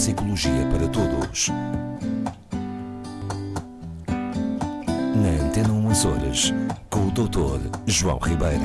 [0.00, 1.48] psicologia para todos.
[5.14, 6.54] Na Antena 1 Açores,
[6.88, 7.60] com o Dr.
[7.86, 8.64] João Ribeira.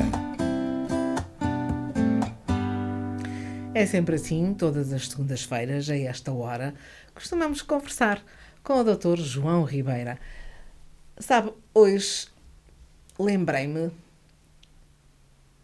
[3.74, 6.74] É sempre assim, todas as segundas-feiras, a esta hora,
[7.14, 8.24] costumamos conversar
[8.64, 9.18] com o Dr.
[9.18, 10.18] João Ribeira.
[11.18, 12.28] Sabe, hoje
[13.20, 13.92] lembrei-me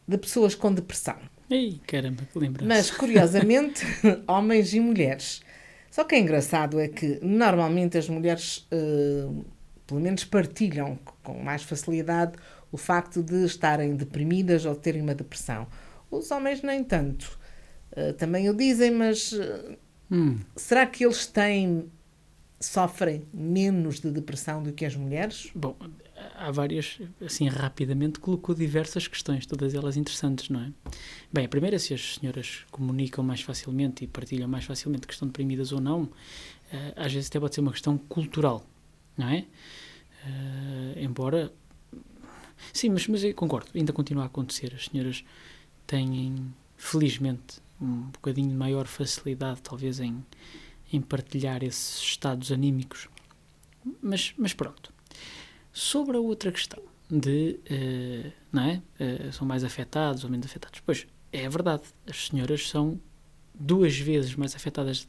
[0.06, 1.16] de pessoas com depressão.
[1.50, 2.67] Ei, caramba, que lembrança.
[2.67, 3.86] Mas, curiosamente,
[4.28, 5.42] homens e mulheres.
[5.91, 9.27] Só que é engraçado é que, normalmente, as mulheres, eh,
[9.88, 12.34] pelo menos, partilham com mais facilidade
[12.72, 15.67] o facto de estarem deprimidas ou de terem uma depressão.
[16.12, 17.40] Os homens, nem tanto.
[17.94, 19.77] Eh, também o dizem, mas eh,
[20.12, 21.92] Hum, será que eles têm,
[22.59, 25.53] sofrem menos de depressão do que as mulheres?
[25.53, 25.76] bom,
[26.41, 30.72] há várias, assim, rapidamente colocou diversas questões, todas elas interessantes, não é?
[31.31, 35.28] Bem, a primeira, se as senhoras comunicam mais facilmente e partilham mais facilmente que estão
[35.28, 36.09] deprimidas ou não,
[36.73, 38.66] eh, às vezes até pode ser uma questão cultural,
[39.16, 39.45] não é?
[40.25, 41.53] Eh, embora.
[42.73, 44.73] Sim, mas, mas eu concordo, ainda continua a acontecer.
[44.75, 45.23] As senhoras
[45.86, 50.23] têm, felizmente, um bocadinho maior facilidade, talvez, em,
[50.92, 53.09] em partilhar esses estados anímicos.
[54.02, 54.94] Mas, mas pronto.
[55.73, 58.81] Sobre a outra questão de, eh, não é?
[59.00, 60.81] Eh, são mais afetados ou menos afetados.
[60.86, 63.00] Pois, é verdade, as senhoras são
[63.53, 65.08] duas vezes mais afetadas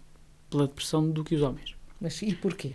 [0.50, 1.74] pela depressão do que os homens.
[2.00, 2.74] Mas e porquê?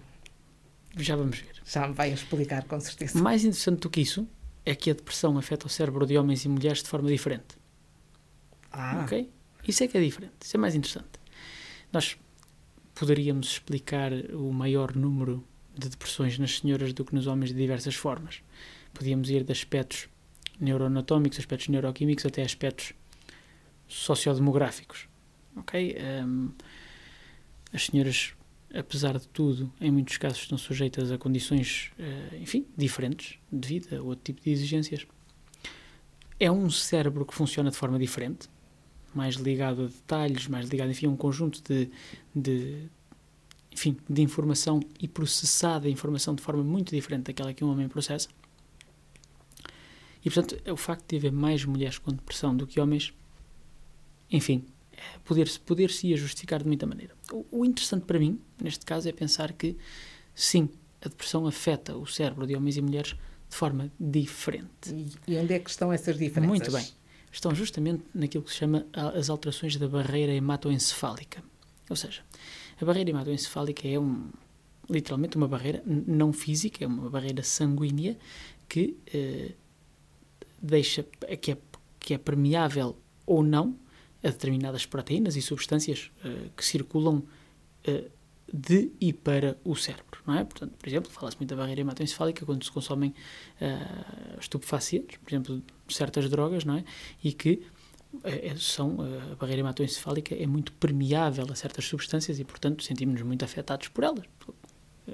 [0.97, 1.61] Já vamos ver.
[1.65, 3.21] Já me vai explicar, com certeza.
[3.21, 4.27] Mais interessante do que isso
[4.65, 7.57] é que a depressão afeta o cérebro de homens e mulheres de forma diferente.
[8.71, 9.29] Ah, Ok?
[9.67, 10.33] Isso é que é diferente.
[10.41, 11.19] Isso é mais interessante.
[11.91, 12.17] Nós
[12.95, 15.43] poderíamos explicar o maior número
[15.79, 18.41] de depressões nas senhoras do que nos homens de diversas formas.
[18.93, 20.07] Podíamos ir de aspectos
[20.59, 22.93] neuroanatómicos, aspectos neuroquímicos, até aspectos
[23.87, 25.07] sociodemográficos.
[25.55, 25.97] Ok?
[25.99, 26.49] Ahm,
[27.73, 28.33] as senhoras,
[28.73, 34.01] apesar de tudo, em muitos casos estão sujeitas a condições, eh, enfim, diferentes, devido a
[34.01, 35.05] outro tipo de exigências.
[36.39, 38.47] É um cérebro que funciona de forma diferente,
[39.13, 41.89] mais ligado a detalhes, mais ligado, enfim, a um conjunto de,
[42.35, 42.89] de,
[43.77, 47.87] enfim, de informação e processada a informação de forma muito diferente daquela que um homem
[47.87, 48.27] processa.
[50.25, 53.13] E, portanto, o facto de haver mais mulheres com depressão do que homens,
[54.31, 54.65] enfim,
[55.23, 57.13] poder-se poder -se justificar de muita maneira.
[57.31, 59.77] O, o interessante para mim, neste caso, é pensar que,
[60.33, 63.15] sim, a depressão afeta o cérebro de homens e mulheres
[63.47, 64.89] de forma diferente.
[64.91, 66.49] e, e onde é que estão essas diferenças?
[66.49, 66.87] Muito bem.
[67.31, 71.43] Estão justamente naquilo que se chama as alterações da barreira hematoencefálica.
[71.89, 72.23] Ou seja,
[72.79, 74.29] a barreira hematoencefálica é um,
[74.89, 78.17] literalmente uma barreira não física, é uma barreira sanguínea
[78.69, 79.53] que eh,
[80.61, 81.03] deixa
[81.41, 81.57] que é,
[81.99, 83.75] que é permeável ou não
[84.23, 87.23] a determinadas proteínas e substâncias eh, que circulam
[87.83, 88.09] eh,
[88.51, 90.43] de e para o cérebro, não é?
[90.43, 93.13] Portanto, por exemplo, fala-se muito da barreira hematoencefálica quando se consomem
[93.59, 96.83] ah, estupefacientes, por exemplo, certas drogas, não é?
[97.21, 97.76] E que eh,
[98.57, 98.97] são,
[99.31, 104.03] a barreira hematoencefálica é muito permeável a certas substâncias e, portanto, sentimos-nos muito afetados por
[104.03, 104.23] elas.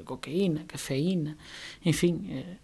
[0.06, 1.38] Cocaína, cafeína,
[1.86, 2.58] enfim, eh,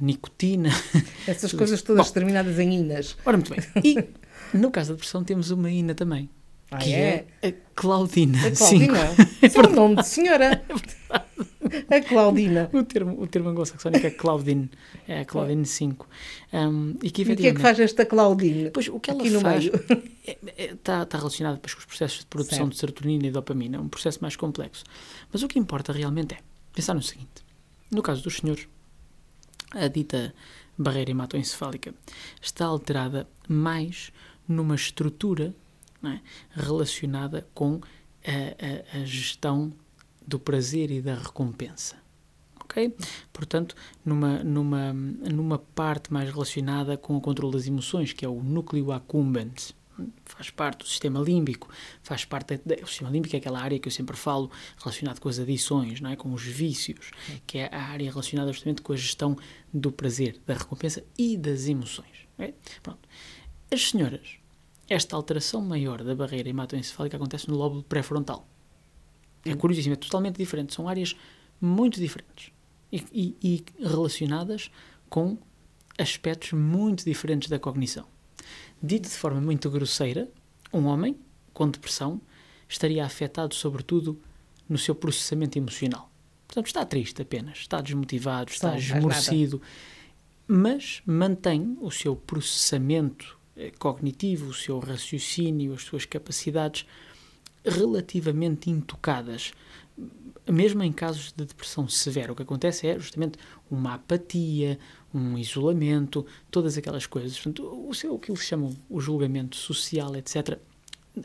[0.00, 0.70] nicotina.
[1.28, 2.12] Essas coisas todas Bom.
[2.14, 3.16] terminadas em inas.
[3.26, 3.60] Ora, muito bem.
[3.84, 3.96] E,
[4.56, 6.30] no caso da depressão, temos uma ina também,
[6.70, 7.26] Ah, que é?
[7.42, 7.48] é?
[7.48, 8.38] a Claudina.
[8.38, 8.50] A.
[8.56, 8.98] Claudina.
[9.42, 10.64] Isso é um nome de senhora.
[11.90, 12.70] A Claudina.
[12.74, 14.70] O termo, o termo anglo-saxónico é Claudine,
[15.08, 16.06] é a Claudine 5.
[16.52, 18.70] Um, e que E o que é que faz esta Claudine?
[18.70, 19.64] Pois, o que ela faz
[20.56, 22.70] está tá relacionado com os processos de produção Certo.
[22.72, 24.84] de serotonina e dopamina, é um processo mais complexo.
[25.32, 26.38] Mas o que importa realmente é
[26.74, 27.42] pensar no seguinte:
[27.90, 28.66] no caso dos senhores,
[29.72, 30.34] a dita
[30.76, 31.94] barreira hematoencefálica
[32.40, 34.12] está alterada mais
[34.48, 35.54] numa estrutura
[36.04, 36.18] é,
[36.54, 37.80] relacionada com
[38.26, 39.72] a, a- a gestão
[40.32, 41.96] do prazer e da recompensa.
[42.60, 42.94] Ok?
[43.32, 48.42] Portanto, numa, numa, numa parte mais relacionada com o controle das emoções, que é o
[48.42, 49.74] núcleo accumbens.
[50.24, 51.68] Faz parte do sistema límbico,
[52.02, 52.58] faz parte.
[52.64, 56.00] Da, o sistema límbico é aquela área que eu sempre falo relacionado com as adições,
[56.00, 56.16] não é?
[56.16, 57.10] com os vícios,
[57.46, 59.36] que é a área relacionada justamente com a gestão
[59.72, 62.26] do prazer, da recompensa e das emoções.
[62.38, 62.54] ok?
[62.82, 63.06] Pronto.
[63.70, 64.38] As senhoras,
[64.88, 68.48] esta alteração maior da barreira hematoencefálica acontece no lóbulo pré-frontal.
[69.44, 70.74] É curiosíssimo, é totalmente diferente.
[70.74, 71.16] São áreas
[71.60, 72.52] muito diferentes
[72.92, 74.70] e, e- e relacionadas
[75.08, 75.36] com
[75.98, 78.06] aspectos muito diferentes da cognição.
[78.82, 80.28] Dito de forma muito grosseira,
[80.72, 81.16] um homem
[81.52, 82.20] com depressão
[82.68, 84.20] estaria afetado, sobretudo,
[84.68, 86.10] no seu processamento emocional.
[86.48, 88.78] Portanto, está triste apenas, está desmotivado, está nada.
[88.80, 89.60] esmorecido,
[90.46, 96.86] mas mantém o seu processamento eh, cognitivo, o seu raciocínio, as suas capacidades
[97.64, 99.52] relativamente intocadas,
[100.50, 102.32] mesmo em casos de depressão severa.
[102.32, 103.38] O que acontece é justamente
[103.70, 104.78] uma apatia,
[105.14, 107.34] um isolamento, todas aquelas coisas.
[107.34, 110.58] Portanto, o, o que eles chamam o julgamento social, etc.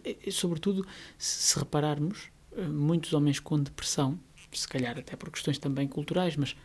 [0.03, 0.85] E, sobretudo,
[1.17, 4.19] se, se repararmos, eh, muitos homens com depressão,
[4.51, 6.55] se calhar até por questões também culturais, mas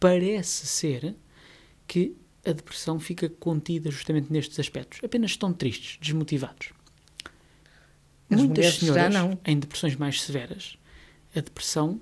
[0.00, 1.14] parece ser
[1.86, 5.00] que a depressão fica contida justamente nestes aspectos.
[5.02, 6.70] Apenas estão tristes, desmotivados.
[8.30, 9.38] As Muitas senhoras, não.
[9.44, 10.76] em depressões mais severas,
[11.34, 12.00] a depressão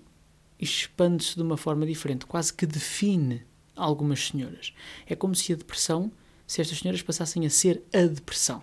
[0.58, 3.42] expande-se de uma forma diferente, quase que define
[3.74, 4.72] algumas senhoras.
[5.06, 6.10] É como se a depressão,
[6.46, 8.62] se estas senhoras passassem a ser a depressão.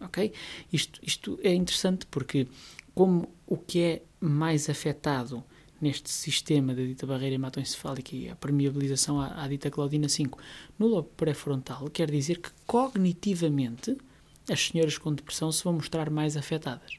[0.00, 0.32] Ok?
[0.72, 2.46] Isto, isto é interessante porque,
[2.94, 5.42] como o que é mais afetado
[5.80, 10.38] neste sistema da dita barreira hematoencefálica e a permeabilização à, à dita claudina 5
[10.78, 13.96] no lobo pré-frontal, quer dizer que cognitivamente
[14.48, 16.98] as senhoras com depressão se vão mostrar mais afetadas.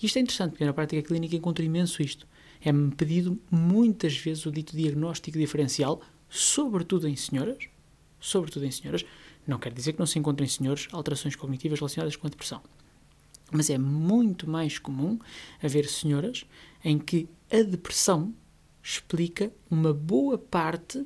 [0.00, 2.26] E isto é interessante, porque na prática clínica encontro imenso isto.
[2.60, 7.68] É-me pedido muitas vezes o dito diagnóstico diferencial, sobretudo em senhoras,
[8.20, 9.04] sobretudo em senhoras,
[9.46, 12.62] não quer dizer que não se encontrem senhores alterações cognitivas relacionadas com a depressão.
[13.52, 15.18] Mas é muito mais comum
[15.62, 16.46] haver senhoras
[16.82, 18.34] em que a depressão
[18.82, 21.04] explica uma boa parte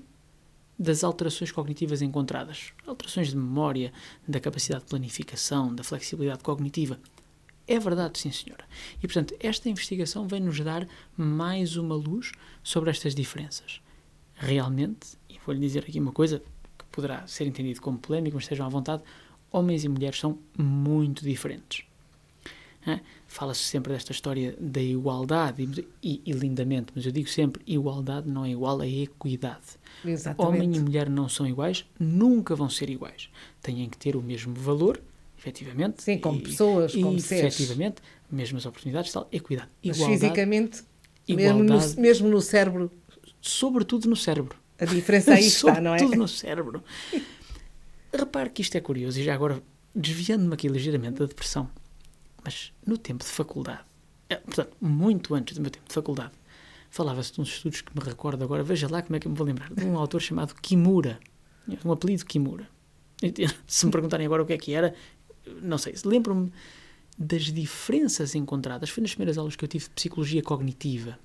[0.78, 2.72] das alterações cognitivas encontradas.
[2.86, 3.92] Alterações de memória,
[4.26, 7.00] da capacidade de planificação, da flexibilidade cognitiva.
[7.66, 8.64] É verdade, sim, senhora.
[8.96, 12.32] E, portanto, esta investigação vem nos dar mais uma luz
[12.62, 13.82] sobre estas diferenças.
[14.34, 16.42] Realmente, e vou-lhe dizer aqui uma coisa
[16.78, 19.02] que poderá ser entendido como polémico, mas estejam à vontade,
[19.50, 21.87] homens e mulheres são muito diferentes.
[23.26, 28.44] Fala-se sempre desta história da igualdade, e, e, lindamente, mas eu digo sempre: igualdade não
[28.44, 29.78] é igual a equidade.
[30.04, 30.56] Exatamente.
[30.56, 33.28] Homem e mulher não são iguais, nunca vão ser iguais.
[33.60, 35.00] Têm que ter o mesmo valor,
[35.38, 36.02] efetivamente.
[36.02, 37.54] Sim, como e, pessoas, como e, seres.
[37.54, 37.96] Efetivamente,
[38.30, 39.68] mesmas oportunidades, tal, equidade.
[39.84, 40.82] Mas fisicamente,
[41.26, 42.90] igualdade, mesmo, no, mesmo no cérebro.
[43.40, 44.56] Sobretudo no cérebro.
[44.78, 45.98] A diferença aí está, não é?
[45.98, 46.84] Sobretudo no cérebro.
[48.12, 49.62] Repare que isto é curioso, e já agora,
[49.94, 51.68] desviando-me aqui ligeiramente da depressão,
[52.44, 53.80] mas no tempo de faculdade,
[54.28, 56.32] é, portanto, muito antes do meu tempo de faculdade,
[56.90, 59.36] falava-se de uns estudos que me recordo agora, veja lá como é que eu me
[59.36, 61.18] vou lembrar, de um autor chamado Kimura,
[61.84, 62.68] um apelido Kimura.
[63.66, 64.94] Se me perguntarem agora o que é que era,
[65.62, 66.52] não sei, lembro-me
[67.18, 71.18] das diferenças encontradas, foi nas primeiras aulas que eu tive de psicologia cognitiva.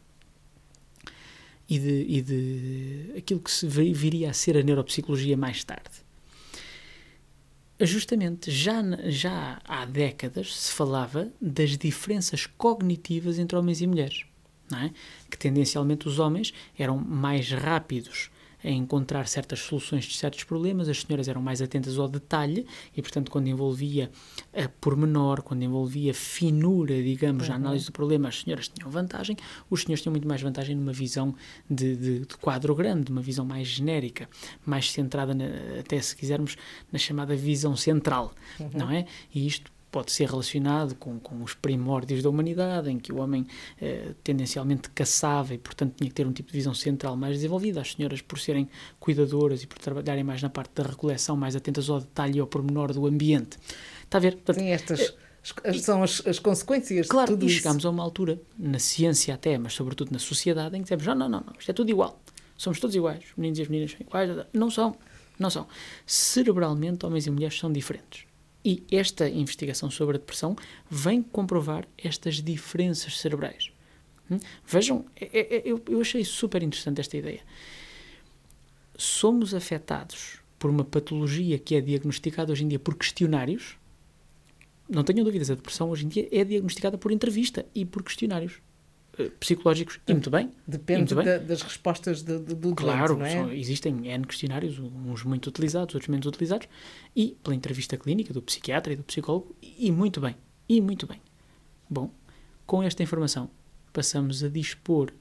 [1.70, 6.04] E de, e de aquilo que se viria a ser a neuropsicologia mais tarde
[7.86, 14.26] justamente já, já há décadas se falava das diferenças cognitivas entre homens e mulheres.
[14.74, 14.90] É?
[15.30, 18.32] Que tendencialmente os homens eram mais rápidos
[18.64, 22.66] a encontrar certas soluções de certos problemas, as senhoras eram mais atentas ao detalhe
[22.96, 24.10] e, portanto, quando envolvia
[24.54, 27.54] a pormenor, quando envolvia finura, digamos, uhum.
[27.54, 29.36] a análise do problema, as senhoras tinham vantagem,
[29.70, 31.36] os senhores tinham muito mais vantagem numa visão
[31.70, 34.30] de, de, de quadro grande, uma visão mais genérica,
[34.66, 35.46] mais centrada, na,
[35.80, 36.56] até se quisermos,
[36.92, 38.70] na chamada visão central, uhum.
[38.74, 39.06] não é?
[39.34, 43.46] E isto pode ser relacionado com, com os primórdios da humanidade, em que o homem
[43.80, 47.80] eh, tendencialmente caçava e, portanto, tinha que ter um tipo de visão central mais desenvolvida.
[47.80, 48.68] As senhoras, por serem
[49.00, 52.48] cuidadoras e por trabalharem mais na parte da recoleção, mais atentas ao detalhe e ao
[52.48, 53.60] pormenor do ambiente.
[54.04, 54.34] Está a ver?
[54.34, 55.14] Portanto, Sim, estas
[55.64, 59.36] é, são as, as consequências claro, de tudo e chegámos a uma altura, na ciência
[59.36, 62.20] até, mas sobretudo na sociedade, em que dizemos, não, não, não, isto é tudo igual.
[62.58, 63.24] Somos todos iguais.
[63.30, 64.46] Os meninos e as meninas são iguais.
[64.52, 64.96] Não são.
[65.38, 65.68] Não são.
[66.08, 68.26] Cerebralmente, homens e mulheres são diferentes.
[68.66, 70.56] E esta investigação sobre a depressão
[70.90, 73.72] vem comprovar estas diferenças cerebrais.
[74.32, 74.40] Hum?
[74.66, 77.42] Vejam, é, é, é, eu, eu achei super interessante esta ideia.
[78.98, 83.76] Somos afetados por uma patologia que é diagnosticada hoje em dia por questionários.
[84.88, 88.62] Não tenham dúvidas, a depressão hoje em dia é diagnosticada por entrevista e por questionários.
[89.18, 90.52] Eh, psicológicos e muito bem.
[90.66, 91.26] Depende muito bem.
[91.26, 93.58] Da, das respostas de, de, do claro, doente, é?
[93.58, 96.68] existem N questionários, uns muito utilizados, outros menos utilizados,
[97.16, 100.36] e pela entrevista clínica do psiquiatra e do psicólogo, e muito bem,
[100.68, 101.22] e muito bem.
[101.88, 102.12] Bom,
[102.66, 103.50] com esta informação,
[103.92, 105.12] passamos a dispor,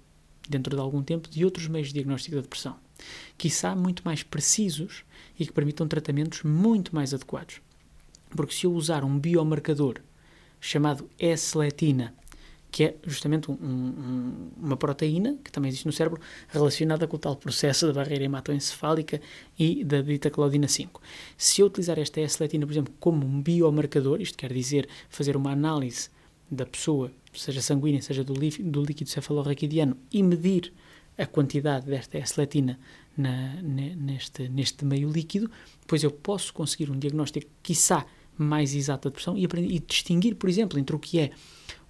[0.48, 2.76] dentro de algum tempo, de outros meios de diagnóstico da depressão,
[3.36, 5.04] quiçá muito mais precisos
[5.38, 7.60] e que permitam tratamentos muito mais adequados.
[8.30, 9.96] Porque se eu usar um biomarcador
[10.58, 12.14] chamado S-letina
[12.72, 17.18] que é justamente um, um, uma proteína que também existe no cérebro relacionada com o
[17.18, 19.20] tal processo da barreira hematoencefálica
[19.58, 21.00] e da dita claudina 5.
[21.36, 25.52] Se eu utilizar esta S-letina, por exemplo, como um biomarcador, isto quer dizer fazer uma
[25.52, 26.08] análise
[26.50, 30.72] da pessoa, seja sanguínea, seja do, do líquido cefalorraquidiano, e medir
[31.18, 32.78] a quantidade desta S-letina
[33.14, 35.50] neste, neste meio líquido,
[35.82, 40.34] depois eu posso conseguir um diagnóstico, quiçá, mais exato da depressão e, aprender, e distinguir,
[40.36, 41.30] por exemplo, entre o que é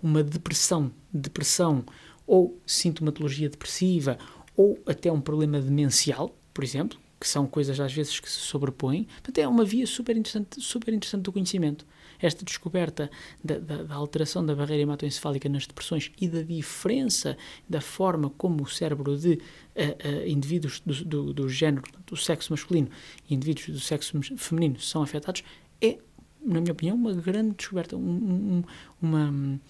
[0.02, 1.85] uma depressão, depressão
[2.26, 4.18] ou sintomatologia depressiva
[4.56, 9.04] ou até um problema demencial, por exemplo, que são coisas às vezes que se sobrepõem.
[9.04, 11.87] Portanto, é uma via super interessante, super interessante do conhecimento.
[12.21, 13.09] Esta descoberta
[13.42, 17.37] da, da, da alteração da barreira hematoencefálica nas depressões e da diferença
[17.68, 22.52] da forma como o cérebro de uh, uh, indivíduos do, do, do género, do sexo
[22.52, 22.88] masculino
[23.28, 25.44] e indivíduos do sexo feminino são afetados
[25.80, 25.99] é,
[26.44, 28.62] na minha opinião, uma grande descoberta, um, um,
[29.00, 29.61] uma,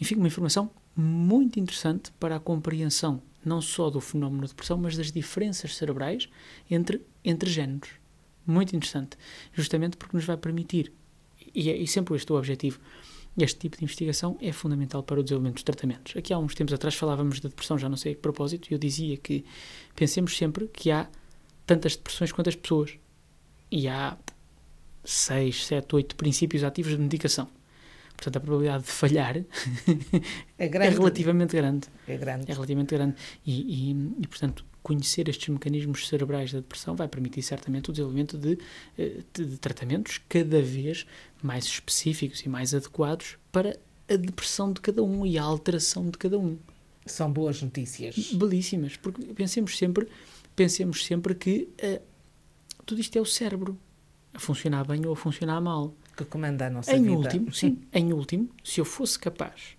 [0.00, 4.96] enfim, uma informação muito interessante para a compreensão não só do fenómeno de depressão, mas
[4.96, 6.28] das diferenças cerebrais
[6.70, 7.90] entre, entre géneros.
[8.46, 9.16] Muito interessante.
[9.52, 10.92] Justamente porque nos vai permitir,
[11.54, 12.80] e, é, e sempre este é o objetivo,
[13.38, 16.16] este tipo de investigação é fundamental para o desenvolvimento dos tratamentos.
[16.16, 18.74] Aqui há uns tempos atrás falávamos de depressão, já não sei a que propósito, e
[18.74, 19.44] eu dizia que
[19.94, 21.08] pensemos sempre que há
[21.64, 22.98] tantas depressões quanto as pessoas.
[23.70, 24.18] E há
[25.04, 27.48] 6, 7, 8 princípios ativos de medicação.
[28.16, 29.36] Portanto, a probabilidade de falhar
[30.58, 30.94] é, grande.
[30.94, 31.88] é relativamente grande.
[32.06, 32.50] É grande.
[32.50, 33.16] É relativamente grande.
[33.46, 38.36] E, e, e, portanto, conhecer estes mecanismos cerebrais da depressão vai permitir certamente o desenvolvimento
[38.36, 38.58] de,
[38.98, 41.06] eh, de, de tratamentos cada vez
[41.42, 43.78] mais específicos e mais adequados para
[44.08, 46.58] a depressão de cada um e a alteração de cada um.
[47.06, 48.32] São boas notícias.
[48.32, 50.06] Belíssimas, porque pensemos sempre,
[50.54, 52.02] pensemos sempre que uh,
[52.84, 53.78] tudo isto é o cérebro
[54.32, 57.16] a funcionar bem ou a funcionar mal que comanda a nossa em vida.
[57.16, 59.76] Último, sim, em último, se eu fosse capaz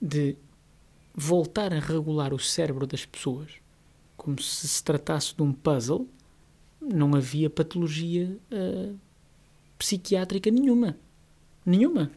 [0.00, 0.36] de
[1.14, 3.64] voltar a regular o cérebro das pessoas
[4.16, 6.08] como se se tratasse de um puzzle,
[6.80, 8.98] não havia patologia uh,
[9.78, 10.96] psiquiátrica nenhuma.
[11.64, 12.10] Nenhuma.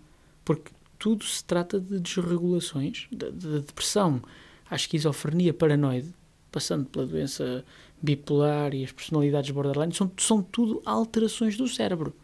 [0.45, 4.21] Porque tudo se trata de desregulações, de, de depressão
[4.69, 6.13] à esquizofrenia paranoide,
[6.51, 7.65] passando pela doença
[8.01, 12.15] bipolar e as personalidades borderline, são, são tudo alterações do cérebro.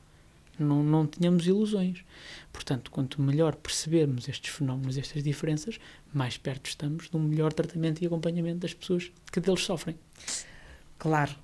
[0.58, 2.04] Não, não tenhamos ilusões.
[2.52, 5.80] Portanto, quanto melhor percebermos estes fenómenos, estas diferenças,
[6.14, 9.98] mais perto estamos de um melhor tratamento e acompanhamento das pessoas que deles sofrem.
[11.00, 11.36] Claro.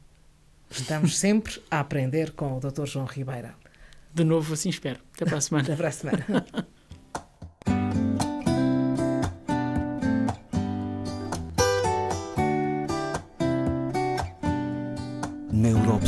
[0.69, 2.85] Estamos sempre a aprender com o Dr.
[2.85, 3.55] João Ribeira.
[4.13, 4.99] De novo, assim espero.
[5.15, 5.63] Até para a semana.
[5.63, 6.25] Até para a semana.